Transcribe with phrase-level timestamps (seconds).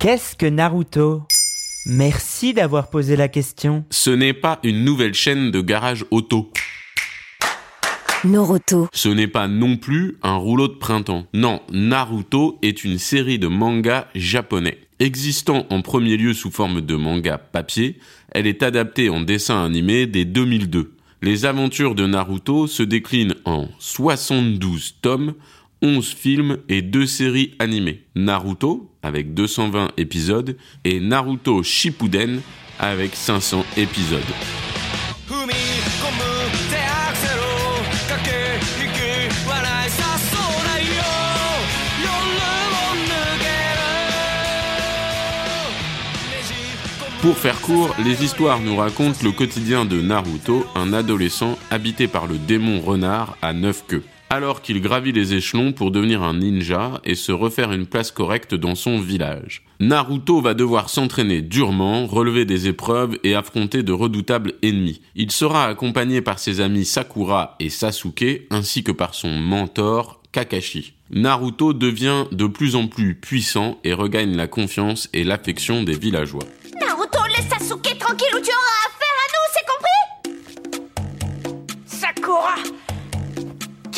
[0.00, 1.24] Qu'est-ce que Naruto?
[1.84, 3.84] Merci d'avoir posé la question.
[3.90, 6.50] Ce n'est pas une nouvelle chaîne de garage auto.
[8.24, 8.88] Noroto.
[8.94, 11.26] Ce n'est pas non plus un rouleau de printemps.
[11.34, 14.78] Non, Naruto est une série de mangas japonais.
[15.00, 17.98] Existant en premier lieu sous forme de manga papier,
[18.30, 20.94] elle est adaptée en dessin animé dès 2002.
[21.20, 25.34] Les aventures de Naruto se déclinent en 72 tomes
[25.82, 28.04] 11 films et 2 séries animées.
[28.14, 32.40] Naruto, avec 220 épisodes, et Naruto Shippuden,
[32.78, 34.20] avec 500 épisodes.
[47.22, 52.26] Pour faire court, les histoires nous racontent le quotidien de Naruto, un adolescent habité par
[52.26, 57.00] le démon renard à neuf queues alors qu'il gravit les échelons pour devenir un ninja
[57.04, 59.62] et se refaire une place correcte dans son village.
[59.80, 65.00] Naruto va devoir s'entraîner durement, relever des épreuves et affronter de redoutables ennemis.
[65.16, 70.94] Il sera accompagné par ses amis Sakura et Sasuke ainsi que par son mentor Kakashi.
[71.10, 76.44] Naruto devient de plus en plus puissant et regagne la confiance et l'affection des villageois.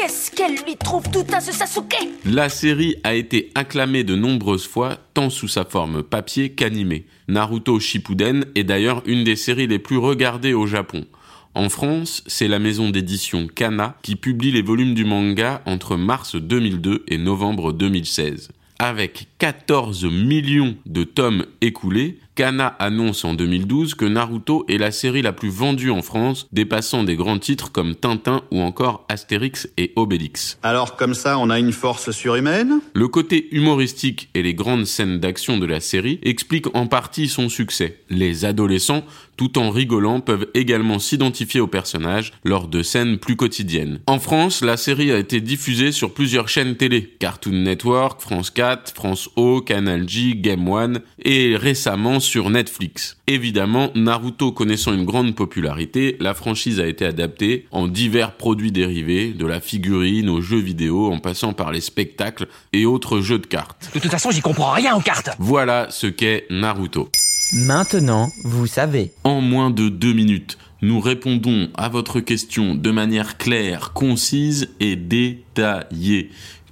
[0.00, 1.94] Qu'est-ce qu'elle lui trouve tout à ce Sasuke?
[2.24, 7.04] La série a été acclamée de nombreuses fois, tant sous sa forme papier qu'animée.
[7.28, 11.04] Naruto Shippuden est d'ailleurs une des séries les plus regardées au Japon.
[11.54, 16.34] En France, c'est la maison d'édition Kana qui publie les volumes du manga entre mars
[16.34, 18.52] 2002 et novembre 2016.
[18.78, 25.20] Avec 14 millions de tomes écoulés, Kana annonce en 2012 que Naruto est la série
[25.20, 29.92] la plus vendue en France, dépassant des grands titres comme Tintin ou encore Astérix et
[29.94, 30.58] Obélix.
[30.62, 32.80] Alors comme ça, on a une force surhumaine?
[32.94, 37.50] Le côté humoristique et les grandes scènes d'action de la série expliquent en partie son
[37.50, 37.98] succès.
[38.08, 39.04] Les adolescents,
[39.36, 44.00] tout en rigolant, peuvent également s'identifier au personnage lors de scènes plus quotidiennes.
[44.06, 48.94] En France, la série a été diffusée sur plusieurs chaînes télé, Cartoon Network, France 4,
[48.94, 53.16] France O, Canal J, Game One et récemment sur Netflix.
[53.26, 59.32] Évidemment, Naruto connaissant une grande popularité, la franchise a été adaptée en divers produits dérivés,
[59.32, 63.46] de la figurine aux jeux vidéo en passant par les spectacles et autres jeux de
[63.46, 63.90] cartes.
[63.94, 65.30] De toute façon, j'y comprends rien aux cartes.
[65.40, 67.10] Voilà ce qu'est Naruto.
[67.52, 69.10] Maintenant, vous savez.
[69.24, 74.94] En moins de deux minutes, nous répondons à votre question de manière claire, concise et
[74.94, 76.30] détaillée.